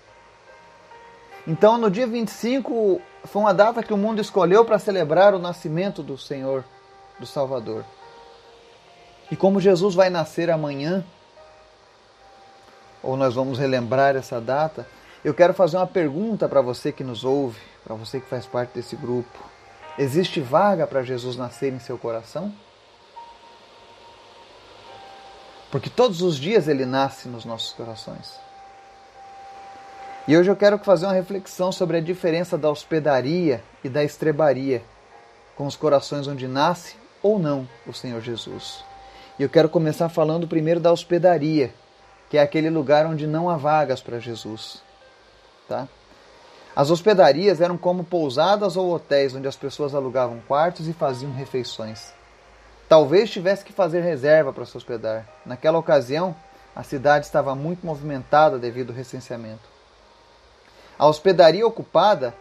Então, 1.47 1.77
no 1.77 1.89
dia 1.89 2.05
25, 2.05 3.01
foi 3.25 3.41
uma 3.41 3.53
data 3.53 3.83
que 3.83 3.93
o 3.93 3.97
mundo 3.97 4.21
escolheu 4.21 4.63
para 4.63 4.79
celebrar 4.79 5.33
o 5.33 5.39
nascimento 5.39 6.03
do 6.03 6.17
Senhor, 6.17 6.63
do 7.19 7.25
Salvador. 7.25 7.83
E 9.31 9.35
como 9.35 9.59
Jesus 9.59 9.95
vai 9.95 10.09
nascer 10.09 10.49
amanhã, 10.49 11.03
ou 13.03 13.17
nós 13.17 13.35
vamos 13.35 13.59
relembrar 13.59 14.15
essa 14.15 14.39
data, 14.39 14.87
eu 15.23 15.33
quero 15.33 15.53
fazer 15.53 15.77
uma 15.77 15.85
pergunta 15.85 16.47
para 16.47 16.61
você 16.61 16.91
que 16.91 17.03
nos 17.03 17.23
ouve, 17.23 17.59
para 17.83 17.93
você 17.95 18.19
que 18.19 18.27
faz 18.27 18.45
parte 18.45 18.73
desse 18.73 18.95
grupo. 18.95 19.37
Existe 19.99 20.41
vaga 20.41 20.87
para 20.87 21.03
Jesus 21.03 21.35
nascer 21.35 21.71
em 21.71 21.79
seu 21.79 21.97
coração? 21.97 22.51
Porque 25.69 25.89
todos 25.89 26.21
os 26.21 26.37
dias 26.37 26.67
ele 26.67 26.85
nasce 26.85 27.27
nos 27.27 27.45
nossos 27.45 27.73
corações. 27.73 28.39
E 30.27 30.37
hoje 30.37 30.49
eu 30.49 30.55
quero 30.55 30.77
fazer 30.79 31.05
uma 31.05 31.13
reflexão 31.13 31.71
sobre 31.71 31.97
a 31.97 32.01
diferença 32.01 32.57
da 32.57 32.69
hospedaria 32.69 33.61
e 33.83 33.89
da 33.89 34.03
estrebaria, 34.03 34.81
com 35.55 35.65
os 35.65 35.75
corações 35.75 36.27
onde 36.27 36.47
nasce 36.47 36.95
ou 37.21 37.37
não 37.37 37.67
o 37.85 37.93
Senhor 37.93 38.21
Jesus. 38.21 38.83
E 39.37 39.43
eu 39.43 39.49
quero 39.49 39.67
começar 39.67 40.09
falando 40.09 40.47
primeiro 40.47 40.79
da 40.79 40.91
hospedaria, 40.91 41.73
que 42.33 42.37
é 42.39 42.41
aquele 42.41 42.71
lugar 42.71 43.05
onde 43.05 43.27
não 43.27 43.47
há 43.47 43.55
vagas 43.55 44.01
para 44.01 44.17
Jesus. 44.17 44.81
Tá? 45.69 45.87
As 46.75 46.89
hospedarias 46.89 47.61
eram 47.61 47.77
como 47.77 48.03
pousadas 48.03 48.75
ou 48.75 48.91
hotéis 48.91 49.35
onde 49.35 49.47
as 49.47 49.55
pessoas 49.55 49.93
alugavam 49.93 50.41
quartos 50.47 50.87
e 50.87 50.93
faziam 50.93 51.31
refeições. 51.31 52.11
Talvez 52.89 53.29
tivesse 53.29 53.63
que 53.63 53.71
fazer 53.71 54.01
reserva 54.01 54.51
para 54.51 54.65
se 54.65 54.75
hospedar. 54.75 55.29
Naquela 55.45 55.77
ocasião, 55.77 56.35
a 56.75 56.81
cidade 56.81 57.27
estava 57.27 57.53
muito 57.53 57.85
movimentada 57.85 58.57
devido 58.57 58.89
ao 58.89 58.95
recenseamento. 58.95 59.69
A 60.97 61.05
hospedaria 61.05 61.67
ocupada 61.67 62.33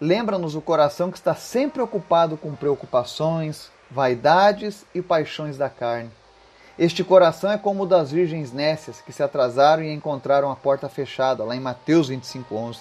lembra-nos 0.00 0.56
o 0.56 0.60
coração 0.60 1.08
que 1.08 1.18
está 1.18 1.36
sempre 1.36 1.80
ocupado 1.80 2.36
com 2.36 2.56
preocupações, 2.56 3.70
vaidades 3.88 4.84
e 4.92 5.00
paixões 5.00 5.56
da 5.56 5.70
carne. 5.70 6.10
Este 6.80 7.04
coração 7.04 7.52
é 7.52 7.58
como 7.58 7.82
o 7.82 7.86
das 7.86 8.10
virgens 8.10 8.54
nécias 8.54 9.02
que 9.02 9.12
se 9.12 9.22
atrasaram 9.22 9.82
e 9.82 9.92
encontraram 9.92 10.50
a 10.50 10.56
porta 10.56 10.88
fechada, 10.88 11.44
lá 11.44 11.54
em 11.54 11.60
Mateus 11.60 12.08
25:11. 12.08 12.78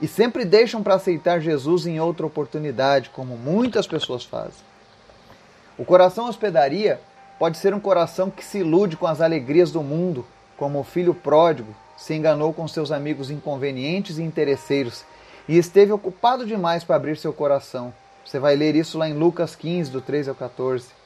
E 0.00 0.08
sempre 0.08 0.46
deixam 0.46 0.82
para 0.82 0.94
aceitar 0.94 1.38
Jesus 1.38 1.86
em 1.86 2.00
outra 2.00 2.24
oportunidade, 2.24 3.10
como 3.10 3.36
muitas 3.36 3.86
pessoas 3.86 4.24
fazem. 4.24 4.64
O 5.76 5.84
coração 5.84 6.26
hospedaria 6.26 7.02
pode 7.38 7.58
ser 7.58 7.74
um 7.74 7.80
coração 7.80 8.30
que 8.30 8.42
se 8.42 8.60
ilude 8.60 8.96
com 8.96 9.06
as 9.06 9.20
alegrias 9.20 9.70
do 9.70 9.82
mundo, 9.82 10.24
como 10.56 10.80
o 10.80 10.84
filho 10.84 11.12
pródigo 11.12 11.76
se 11.98 12.14
enganou 12.14 12.54
com 12.54 12.66
seus 12.66 12.90
amigos 12.90 13.30
inconvenientes 13.30 14.16
e 14.16 14.22
interesseiros 14.22 15.04
e 15.46 15.58
esteve 15.58 15.92
ocupado 15.92 16.46
demais 16.46 16.82
para 16.82 16.96
abrir 16.96 17.18
seu 17.18 17.34
coração. 17.34 17.92
Você 18.24 18.38
vai 18.38 18.56
ler 18.56 18.74
isso 18.74 18.96
lá 18.96 19.06
em 19.06 19.12
Lucas 19.12 19.54
15, 19.54 19.90
do 19.90 20.00
13 20.00 20.30
ao 20.30 20.34
14. 20.34 20.97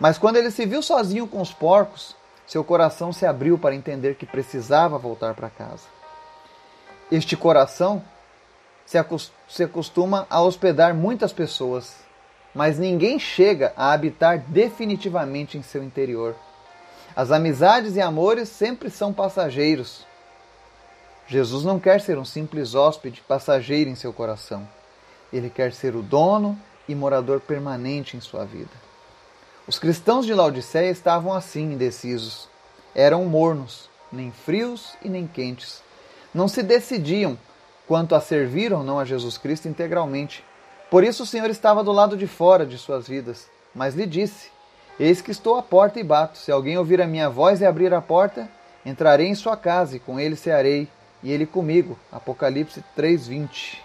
Mas 0.00 0.18
quando 0.18 0.36
ele 0.36 0.50
se 0.50 0.66
viu 0.66 0.82
sozinho 0.82 1.26
com 1.26 1.40
os 1.40 1.52
porcos, 1.52 2.16
seu 2.46 2.64
coração 2.64 3.12
se 3.12 3.24
abriu 3.24 3.56
para 3.56 3.74
entender 3.74 4.16
que 4.16 4.26
precisava 4.26 4.98
voltar 4.98 5.34
para 5.34 5.48
casa. 5.48 5.84
Este 7.10 7.36
coração 7.36 8.02
se 8.84 9.62
acostuma 9.62 10.26
a 10.28 10.42
hospedar 10.42 10.94
muitas 10.94 11.32
pessoas, 11.32 11.96
mas 12.54 12.78
ninguém 12.78 13.18
chega 13.18 13.72
a 13.76 13.92
habitar 13.92 14.38
definitivamente 14.38 15.56
em 15.56 15.62
seu 15.62 15.82
interior. 15.82 16.34
As 17.14 17.30
amizades 17.30 17.96
e 17.96 18.00
amores 18.00 18.48
sempre 18.48 18.90
são 18.90 19.12
passageiros. 19.12 20.06
Jesus 21.26 21.64
não 21.64 21.78
quer 21.78 22.00
ser 22.00 22.18
um 22.18 22.24
simples 22.24 22.74
hóspede 22.74 23.22
passageiro 23.26 23.88
em 23.88 23.94
seu 23.94 24.12
coração. 24.12 24.68
Ele 25.32 25.48
quer 25.48 25.72
ser 25.72 25.94
o 25.94 26.02
dono 26.02 26.58
e 26.88 26.94
morador 26.94 27.40
permanente 27.40 28.16
em 28.16 28.20
sua 28.20 28.44
vida. 28.44 28.91
Os 29.66 29.78
cristãos 29.78 30.26
de 30.26 30.34
Laodiceia 30.34 30.90
estavam 30.90 31.32
assim 31.32 31.72
indecisos. 31.72 32.48
Eram 32.94 33.24
mornos, 33.26 33.88
nem 34.10 34.32
frios 34.32 34.94
e 35.02 35.08
nem 35.08 35.24
quentes. 35.24 35.80
Não 36.34 36.48
se 36.48 36.64
decidiam 36.64 37.38
quanto 37.86 38.16
a 38.16 38.20
servir 38.20 38.72
ou 38.72 38.82
não 38.82 38.98
a 38.98 39.04
Jesus 39.04 39.38
Cristo 39.38 39.68
integralmente. 39.68 40.44
Por 40.90 41.04
isso 41.04 41.22
o 41.22 41.26
Senhor 41.26 41.48
estava 41.48 41.84
do 41.84 41.92
lado 41.92 42.16
de 42.16 42.26
fora 42.26 42.66
de 42.66 42.76
suas 42.76 43.06
vidas, 43.06 43.48
mas 43.72 43.94
lhe 43.94 44.04
disse: 44.04 44.50
Eis 44.98 45.22
que 45.22 45.30
estou 45.30 45.56
à 45.56 45.62
porta 45.62 46.00
e 46.00 46.02
bato. 46.02 46.38
Se 46.38 46.50
alguém 46.50 46.76
ouvir 46.76 47.00
a 47.00 47.06
minha 47.06 47.30
voz 47.30 47.60
e 47.60 47.64
abrir 47.64 47.94
a 47.94 48.00
porta, 48.00 48.50
entrarei 48.84 49.28
em 49.28 49.34
sua 49.34 49.56
casa 49.56 49.96
e 49.96 50.00
com 50.00 50.18
ele 50.18 50.34
cearei, 50.34 50.88
e 51.22 51.30
ele 51.30 51.46
comigo. 51.46 51.96
Apocalipse 52.10 52.82
3:20. 52.96 53.78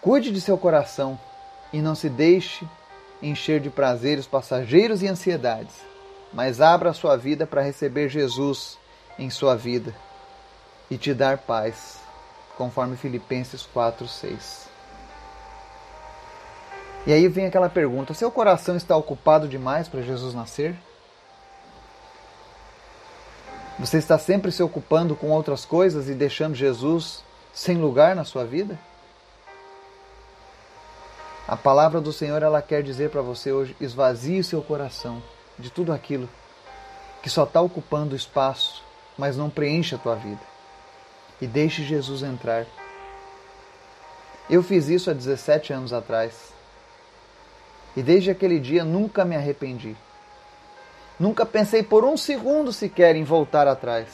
Cuide 0.00 0.30
de 0.30 0.40
seu 0.40 0.56
coração 0.56 1.18
e 1.72 1.82
não 1.82 1.96
se 1.96 2.08
deixe 2.08 2.64
encher 3.22 3.60
de 3.60 3.70
prazeres 3.70 4.26
passageiros 4.26 5.02
e 5.02 5.08
ansiedades, 5.08 5.74
mas 6.32 6.60
abra 6.60 6.90
a 6.90 6.94
sua 6.94 7.16
vida 7.16 7.46
para 7.46 7.62
receber 7.62 8.08
Jesus 8.08 8.78
em 9.18 9.30
sua 9.30 9.56
vida 9.56 9.94
e 10.90 10.98
te 10.98 11.14
dar 11.14 11.38
paz, 11.38 11.98
conforme 12.56 12.96
Filipenses 12.96 13.66
4:6. 13.74 14.68
E 17.06 17.12
aí 17.12 17.28
vem 17.28 17.46
aquela 17.46 17.68
pergunta: 17.68 18.14
seu 18.14 18.30
coração 18.30 18.76
está 18.76 18.96
ocupado 18.96 19.48
demais 19.48 19.88
para 19.88 20.02
Jesus 20.02 20.34
nascer? 20.34 20.74
Você 23.78 23.98
está 23.98 24.18
sempre 24.18 24.52
se 24.52 24.62
ocupando 24.62 25.16
com 25.16 25.30
outras 25.30 25.64
coisas 25.64 26.08
e 26.08 26.14
deixando 26.14 26.54
Jesus 26.54 27.24
sem 27.52 27.76
lugar 27.76 28.14
na 28.14 28.24
sua 28.24 28.44
vida? 28.44 28.78
A 31.46 31.56
palavra 31.56 32.00
do 32.00 32.12
Senhor 32.12 32.42
ela 32.42 32.62
quer 32.62 32.82
dizer 32.82 33.10
para 33.10 33.20
você 33.20 33.52
hoje: 33.52 33.76
esvazie 33.80 34.40
o 34.40 34.44
seu 34.44 34.62
coração 34.62 35.22
de 35.58 35.70
tudo 35.70 35.92
aquilo 35.92 36.28
que 37.22 37.30
só 37.30 37.44
está 37.44 37.60
ocupando 37.60 38.16
espaço, 38.16 38.82
mas 39.16 39.36
não 39.36 39.48
preenche 39.48 39.94
a 39.94 39.98
tua 39.98 40.14
vida. 40.14 40.40
E 41.40 41.46
deixe 41.46 41.82
Jesus 41.82 42.22
entrar. 42.22 42.66
Eu 44.48 44.62
fiz 44.62 44.88
isso 44.88 45.10
há 45.10 45.14
17 45.14 45.72
anos 45.72 45.92
atrás. 45.92 46.52
E 47.96 48.02
desde 48.02 48.30
aquele 48.30 48.58
dia 48.58 48.84
nunca 48.84 49.24
me 49.24 49.36
arrependi. 49.36 49.96
Nunca 51.18 51.46
pensei 51.46 51.82
por 51.82 52.04
um 52.04 52.16
segundo 52.16 52.72
sequer 52.72 53.16
em 53.16 53.24
voltar 53.24 53.68
atrás. 53.68 54.08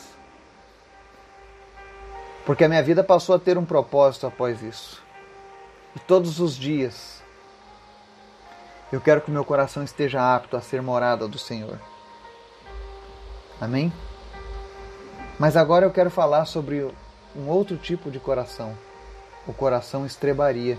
Porque 2.45 2.65
a 2.65 2.69
minha 2.69 2.83
vida 2.83 3.03
passou 3.03 3.35
a 3.35 3.39
ter 3.39 3.57
um 3.57 3.65
propósito 3.65 4.27
após 4.27 4.63
isso. 4.63 5.03
E 5.95 5.99
todos 5.99 6.39
os 6.39 6.57
dias 6.57 7.21
Eu 8.93 9.01
quero 9.01 9.21
que 9.21 9.31
meu 9.31 9.45
coração 9.45 9.85
esteja 9.85 10.35
apto 10.35 10.57
a 10.57 10.61
ser 10.61 10.83
morada 10.83 11.29
do 11.29 11.39
Senhor. 11.39 11.79
Amém? 13.61 13.93
Mas 15.39 15.57
agora 15.57 15.87
eu 15.87 15.93
quero 15.93 16.11
falar 16.11 16.45
sobre 16.45 16.91
um 17.37 17.49
outro 17.49 17.77
tipo 17.77 18.11
de 18.11 18.19
coração, 18.19 18.77
o 19.47 19.53
coração 19.53 20.05
estrebaria. 20.05 20.77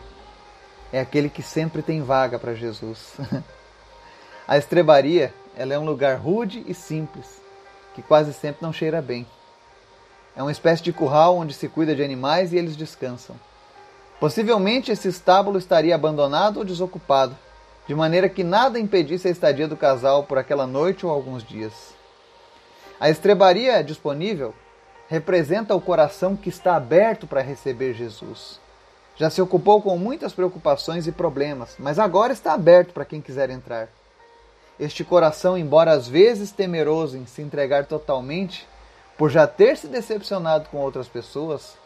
É 0.92 1.00
aquele 1.00 1.30
que 1.30 1.42
sempre 1.42 1.82
tem 1.82 2.04
vaga 2.04 2.38
para 2.38 2.54
Jesus. 2.54 3.16
a 4.46 4.58
estrebaria, 4.58 5.34
ela 5.56 5.74
é 5.74 5.80
um 5.80 5.86
lugar 5.86 6.18
rude 6.18 6.66
e 6.68 6.74
simples, 6.74 7.42
que 7.96 8.02
quase 8.02 8.34
sempre 8.34 8.62
não 8.62 8.74
cheira 8.74 9.02
bem. 9.02 9.26
É 10.36 10.42
uma 10.42 10.52
espécie 10.52 10.84
de 10.84 10.92
curral 10.92 11.38
onde 11.38 11.54
se 11.54 11.70
cuida 11.70 11.96
de 11.96 12.04
animais 12.04 12.52
e 12.52 12.58
eles 12.58 12.76
descansam. 12.76 13.38
Possivelmente 14.22 14.92
esse 14.92 15.08
estábulo 15.08 15.58
estaria 15.58 15.96
abandonado 15.96 16.58
ou 16.58 16.64
desocupado, 16.64 17.36
de 17.88 17.96
maneira 17.96 18.30
que 18.30 18.44
nada 18.44 18.80
impedisse 18.80 19.28
a 19.28 19.32
estadia 19.32 19.68
do 19.68 19.76
casal 19.76 20.26
por 20.26 20.38
aquela 20.38 20.68
noite 20.68 21.08
ou 21.08 21.12
alguns 21.12 21.44
dias. 21.44 21.74
A 23.00 23.10
estrebaria 23.10 23.84
disponível 23.84 24.54
representa 25.10 25.74
o 25.74 25.82
coração 25.82 26.36
que 26.36 26.50
está 26.50 26.76
aberto 26.76 27.26
para 27.26 27.42
receber 27.42 27.96
Jesus. 27.96 28.60
Já 29.16 29.28
se 29.32 29.42
ocupou 29.42 29.82
com 29.82 29.98
muitas 29.98 30.34
preocupações 30.34 31.08
e 31.08 31.12
problemas, 31.12 31.76
mas 31.80 31.98
agora 31.98 32.32
está 32.32 32.54
aberto 32.54 32.94
para 32.94 33.06
quem 33.06 33.22
quiser 33.22 33.50
entrar. 33.50 33.90
Este 34.80 35.04
coração, 35.04 35.58
embora 35.58 35.94
às 35.94 36.08
vezes 36.08 36.52
temeroso 36.52 37.18
em 37.18 37.26
se 37.26 37.42
entregar 37.42 37.88
totalmente, 37.88 38.68
por 39.18 39.32
já 39.32 39.48
ter 39.48 39.78
se 39.78 39.88
decepcionado 39.88 40.70
com 40.70 40.78
outras 40.78 41.08
pessoas, 41.08 41.81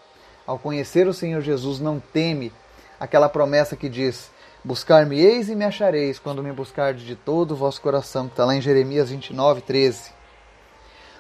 ao 0.46 0.60
conhecer 0.60 1.08
o 1.08 1.14
Senhor 1.14 1.42
Jesus 1.42 1.80
não 1.80 2.00
teme 2.00 2.52
aquela 3.00 3.30
promessa 3.30 3.76
que 3.76 3.90
diz: 3.90 4.30
Buscar-me-eis 4.64 5.50
e 5.50 5.56
me 5.56 5.66
achareis 5.66 6.20
quando 6.20 6.44
me 6.44 6.52
buscardes 6.52 7.06
de 7.06 7.16
todo 7.16 7.52
o 7.52 7.56
vosso 7.56 7.82
coração, 7.82 8.28
que 8.28 8.34
está 8.34 8.46
lá 8.46 8.56
em 8.56 8.62
Jeremias 8.62 9.10
29, 9.10 9.62
13. 9.62 10.12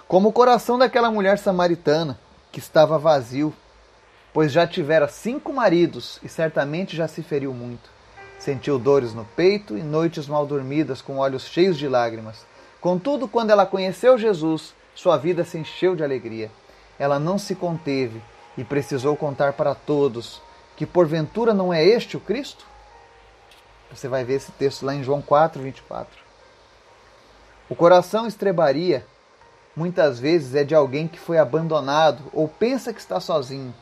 Como 0.07 0.29
o 0.29 0.33
coração 0.33 0.77
daquela 0.77 1.09
mulher 1.09 1.37
samaritana, 1.37 2.19
que 2.51 2.59
estava 2.59 2.97
vazio, 2.97 3.53
pois 4.33 4.51
já 4.51 4.67
tivera 4.67 5.07
cinco 5.07 5.53
maridos 5.53 6.19
e 6.23 6.29
certamente 6.29 6.95
já 6.95 7.07
se 7.07 7.23
feriu 7.23 7.53
muito. 7.53 7.89
Sentiu 8.37 8.77
dores 8.77 9.13
no 9.13 9.25
peito 9.25 9.77
e 9.77 9.81
noites 9.81 10.27
mal 10.27 10.45
dormidas, 10.45 11.01
com 11.01 11.17
olhos 11.17 11.47
cheios 11.47 11.77
de 11.77 11.87
lágrimas. 11.87 12.45
Contudo, 12.81 13.27
quando 13.27 13.49
ela 13.49 13.65
conheceu 13.65 14.17
Jesus, 14.17 14.75
sua 14.93 15.17
vida 15.17 15.43
se 15.43 15.57
encheu 15.57 15.95
de 15.95 16.03
alegria. 16.03 16.51
Ela 16.99 17.17
não 17.17 17.37
se 17.37 17.55
conteve 17.55 18.21
e 18.57 18.63
precisou 18.63 19.15
contar 19.15 19.53
para 19.53 19.75
todos 19.75 20.41
que 20.75 20.85
porventura 20.85 21.53
não 21.53 21.73
é 21.73 21.83
este 21.83 22.17
o 22.17 22.19
Cristo? 22.19 22.65
Você 23.91 24.07
vai 24.07 24.23
ver 24.23 24.35
esse 24.35 24.51
texto 24.51 24.85
lá 24.85 24.93
em 24.93 25.03
João 25.03 25.21
4, 25.21 25.61
24. 25.61 26.11
O 27.69 27.75
coração 27.75 28.27
estrebaria 28.27 29.05
muitas 29.75 30.19
vezes 30.19 30.55
é 30.55 30.63
de 30.63 30.75
alguém 30.75 31.07
que 31.07 31.19
foi 31.19 31.37
abandonado 31.37 32.23
ou 32.33 32.47
pensa 32.47 32.93
que 32.93 32.99
está 32.99 33.19
sozinho. 33.19 33.73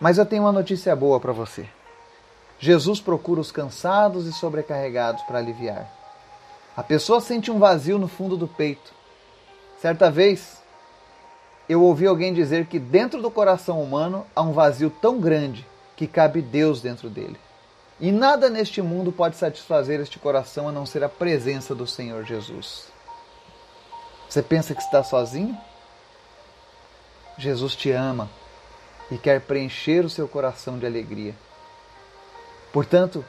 Mas 0.00 0.18
eu 0.18 0.26
tenho 0.26 0.42
uma 0.42 0.52
notícia 0.52 0.94
boa 0.94 1.20
para 1.20 1.32
você. 1.32 1.68
Jesus 2.58 3.00
procura 3.00 3.40
os 3.40 3.52
cansados 3.52 4.26
e 4.26 4.32
sobrecarregados 4.32 5.22
para 5.22 5.38
aliviar. 5.38 5.88
A 6.76 6.82
pessoa 6.82 7.20
sente 7.20 7.50
um 7.50 7.58
vazio 7.58 7.98
no 7.98 8.08
fundo 8.08 8.36
do 8.36 8.48
peito, 8.48 8.98
Certa 9.80 10.10
vez, 10.10 10.57
eu 11.68 11.82
ouvi 11.82 12.06
alguém 12.06 12.32
dizer 12.32 12.66
que 12.66 12.78
dentro 12.78 13.20
do 13.20 13.30
coração 13.30 13.82
humano 13.82 14.26
há 14.34 14.42
um 14.42 14.52
vazio 14.52 14.90
tão 14.90 15.20
grande 15.20 15.66
que 15.96 16.06
cabe 16.06 16.40
Deus 16.40 16.80
dentro 16.80 17.10
dele. 17.10 17.38
E 18.00 18.12
nada 18.12 18.48
neste 18.48 18.80
mundo 18.80 19.10
pode 19.10 19.36
satisfazer 19.36 20.00
este 20.00 20.18
coração 20.18 20.68
a 20.68 20.72
não 20.72 20.86
ser 20.86 21.02
a 21.02 21.08
presença 21.08 21.74
do 21.74 21.86
Senhor 21.86 22.24
Jesus. 22.24 22.86
Você 24.28 24.42
pensa 24.42 24.74
que 24.74 24.80
está 24.80 25.02
sozinho? 25.02 25.56
Jesus 27.36 27.74
te 27.74 27.90
ama 27.90 28.30
e 29.10 29.18
quer 29.18 29.40
preencher 29.40 30.04
o 30.04 30.10
seu 30.10 30.28
coração 30.28 30.78
de 30.78 30.86
alegria. 30.86 31.34
Portanto, 32.72 33.24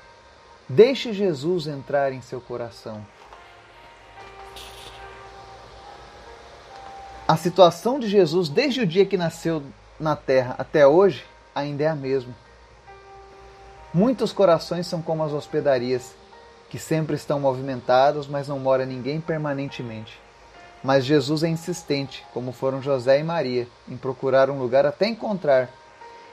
deixe 0.68 1.14
Jesus 1.14 1.68
entrar 1.68 2.12
em 2.12 2.22
seu 2.22 2.40
coração. 2.40 3.06
A 7.30 7.38
situação 7.38 8.00
de 8.00 8.08
Jesus, 8.08 8.50
desde 8.50 8.82
o 8.82 8.88
dia 8.88 9.06
que 9.06 9.16
nasceu 9.16 9.62
na 10.00 10.16
terra 10.16 10.56
até 10.58 10.88
hoje, 10.88 11.24
ainda 11.54 11.84
é 11.84 11.88
a 11.88 11.96
mesma. 11.96 12.34
Muitos 13.94 14.34
corações 14.34 14.88
são 14.88 15.00
como 15.00 15.24
as 15.24 15.32
hospedarias, 15.32 16.16
que 16.72 16.80
sempre 16.80 17.16
estão 17.16 17.40
movimentados, 17.40 18.28
mas 18.28 18.48
não 18.48 18.58
mora 18.58 18.84
ninguém 18.84 19.22
permanentemente. 19.22 20.20
Mas 20.84 21.06
Jesus 21.06 21.44
é 21.44 21.50
insistente, 21.50 22.26
como 22.34 22.52
foram 22.52 22.82
José 22.82 23.20
e 23.20 23.24
Maria, 23.24 23.68
em 23.88 23.96
procurar 23.96 24.50
um 24.50 24.58
lugar 24.58 24.88
até 24.88 25.08
encontrar. 25.08 25.70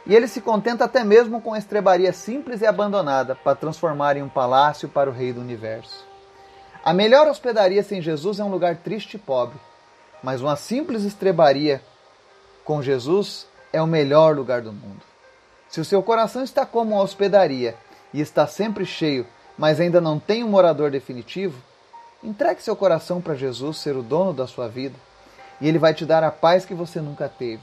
E 0.07 0.15
ele 0.15 0.27
se 0.27 0.41
contenta 0.41 0.87
até 0.87 1.05
mesmo 1.05 1.43
com 1.43 1.53
a 1.53 1.59
estrebaria 1.59 2.15
simples 2.15 2.63
e 2.63 2.67
abandonada 2.67 3.35
para 3.35 3.55
transformar 3.55 4.17
em 4.17 4.23
um 4.23 4.31
palácio 4.31 4.89
para 4.89 5.11
o 5.11 5.13
Rei 5.13 5.31
do 5.31 5.43
Universo. 5.43 6.07
A 6.83 6.95
melhor 6.95 7.29
hospedaria 7.29 7.83
sem 7.83 8.01
Jesus 8.01 8.41
é 8.41 8.45
um 8.45 8.51
lugar 8.51 8.77
triste 8.77 9.17
e 9.17 9.19
pobre, 9.19 9.59
mas 10.23 10.41
uma 10.41 10.57
simples 10.57 11.05
estrebaria 11.05 11.83
com 12.65 12.83
Jesus 12.83 13.47
é 13.73 13.81
o 13.81 13.87
melhor 13.87 14.35
lugar 14.35 14.61
do 14.63 14.73
mundo. 14.73 15.03
Se 15.69 15.81
o 15.81 15.85
seu 15.85 16.03
coração 16.03 16.43
está 16.43 16.65
como 16.65 16.95
uma 16.95 17.03
hospedaria 17.03 17.77
e 18.13 18.21
está 18.21 18.47
sempre 18.47 18.85
cheio, 18.85 19.27
mas 19.59 19.81
ainda 19.81 20.01
não 20.01 20.19
tem 20.19 20.43
um 20.43 20.49
morador 20.49 20.91
definitivo, 20.91 21.63
entregue 22.23 22.63
seu 22.63 22.75
coração 22.75 23.21
para 23.21 23.35
Jesus 23.35 23.79
ser 23.79 23.97
o 23.97 24.03
dono 24.03 24.33
da 24.33 24.47
sua 24.47 24.69
vida 24.69 24.97
e 25.61 25.69
ele 25.69 25.79
vai 25.79 25.95
te 25.95 26.05
dar 26.05 26.23
a 26.25 26.31
paz 26.31 26.65
que 26.65 26.75
você 26.75 27.01
nunca 27.01 27.29
teve. 27.29 27.63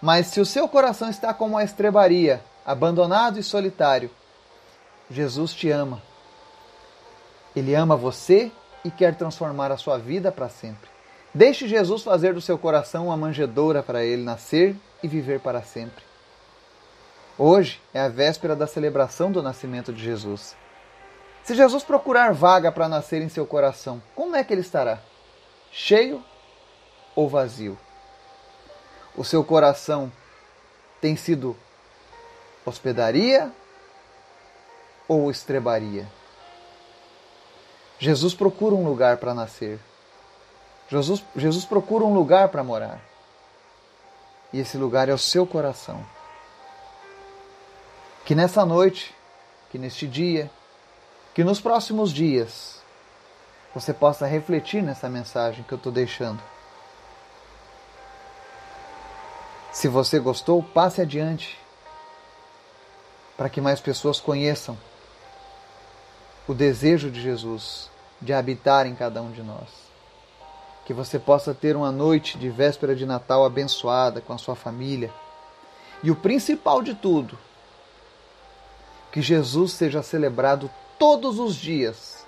Mas 0.00 0.28
se 0.28 0.40
o 0.40 0.46
seu 0.46 0.68
coração 0.68 1.10
está 1.10 1.32
como 1.34 1.54
uma 1.54 1.64
estrebaria, 1.64 2.42
abandonado 2.64 3.38
e 3.38 3.42
solitário, 3.42 4.10
Jesus 5.10 5.52
te 5.52 5.70
ama. 5.70 6.00
Ele 7.54 7.74
ama 7.74 7.96
você 7.96 8.50
e 8.84 8.90
quer 8.90 9.14
transformar 9.14 9.70
a 9.72 9.76
sua 9.76 9.98
vida 9.98 10.30
para 10.32 10.48
sempre. 10.48 10.88
Deixe 11.32 11.68
Jesus 11.68 12.02
fazer 12.02 12.34
do 12.34 12.40
seu 12.40 12.58
coração 12.58 13.06
uma 13.06 13.16
manjedoura 13.16 13.82
para 13.82 14.04
ele 14.04 14.22
nascer 14.22 14.74
e 15.02 15.06
viver 15.06 15.38
para 15.40 15.62
sempre. 15.62 16.02
Hoje 17.38 17.80
é 17.94 18.00
a 18.00 18.08
véspera 18.08 18.56
da 18.56 18.66
celebração 18.66 19.30
do 19.30 19.42
nascimento 19.42 19.92
de 19.92 20.02
Jesus. 20.02 20.56
Se 21.44 21.54
Jesus 21.54 21.84
procurar 21.84 22.34
vaga 22.34 22.70
para 22.72 22.88
nascer 22.88 23.22
em 23.22 23.28
seu 23.28 23.46
coração, 23.46 24.02
como 24.14 24.36
é 24.36 24.42
que 24.42 24.52
ele 24.52 24.60
estará? 24.60 24.98
Cheio 25.70 26.22
ou 27.14 27.28
vazio? 27.28 27.78
O 29.16 29.24
seu 29.24 29.44
coração 29.44 30.12
tem 31.00 31.16
sido 31.16 31.56
hospedaria 32.66 33.50
ou 35.08 35.30
estrebaria? 35.30 36.06
Jesus 37.98 38.34
procura 38.34 38.74
um 38.74 38.84
lugar 38.84 39.16
para 39.18 39.32
nascer. 39.32 39.78
Jesus, 40.90 41.22
Jesus 41.36 41.64
procura 41.64 42.04
um 42.04 42.12
lugar 42.12 42.48
para 42.48 42.64
morar. 42.64 43.00
E 44.52 44.58
esse 44.58 44.76
lugar 44.76 45.08
é 45.08 45.14
o 45.14 45.18
seu 45.18 45.46
coração. 45.46 46.04
Que 48.24 48.34
nessa 48.34 48.66
noite, 48.66 49.14
que 49.70 49.78
neste 49.78 50.08
dia, 50.08 50.50
que 51.32 51.44
nos 51.44 51.60
próximos 51.60 52.12
dias, 52.12 52.82
você 53.72 53.94
possa 53.94 54.26
refletir 54.26 54.82
nessa 54.82 55.08
mensagem 55.08 55.62
que 55.62 55.72
eu 55.72 55.78
estou 55.78 55.92
deixando. 55.92 56.42
Se 59.70 59.86
você 59.86 60.18
gostou, 60.18 60.60
passe 60.60 61.00
adiante 61.00 61.56
para 63.36 63.48
que 63.48 63.60
mais 63.60 63.80
pessoas 63.80 64.18
conheçam 64.18 64.76
o 66.48 66.52
desejo 66.52 67.08
de 67.12 67.22
Jesus 67.22 67.88
de 68.20 68.32
habitar 68.32 68.86
em 68.86 68.94
cada 68.96 69.22
um 69.22 69.30
de 69.30 69.42
nós 69.42 69.89
que 70.90 70.94
você 70.94 71.20
possa 71.20 71.54
ter 71.54 71.76
uma 71.76 71.92
noite 71.92 72.36
de 72.36 72.50
véspera 72.50 72.96
de 72.96 73.06
Natal 73.06 73.44
abençoada 73.44 74.20
com 74.20 74.32
a 74.32 74.38
sua 74.38 74.56
família. 74.56 75.14
E 76.02 76.10
o 76.10 76.16
principal 76.16 76.82
de 76.82 76.96
tudo, 76.96 77.38
que 79.12 79.22
Jesus 79.22 79.70
seja 79.70 80.02
celebrado 80.02 80.68
todos 80.98 81.38
os 81.38 81.54
dias, 81.54 82.26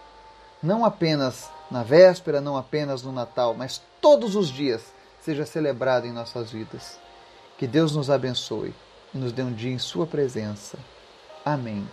não 0.63 0.85
apenas 0.85 1.51
na 1.73 1.83
véspera, 1.83 2.41
não 2.41 2.57
apenas 2.57 3.03
no 3.03 3.11
Natal, 3.11 3.53
mas 3.53 3.83
todos 4.01 4.37
os 4.37 4.49
dias 4.49 4.95
seja 5.21 5.45
celebrado 5.45 6.07
em 6.07 6.13
nossas 6.13 6.53
vidas. 6.53 7.01
Que 7.59 7.67
Deus 7.67 7.97
nos 7.97 8.11
abençoe 8.11 8.73
e 9.13 9.19
nos 9.19 9.33
dê 9.33 9.43
um 9.43 9.53
dia 9.53 9.73
em 9.73 9.79
Sua 9.81 10.07
presença. 10.07 10.79
Amém. 11.45 11.85